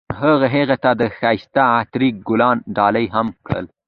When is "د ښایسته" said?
0.99-1.61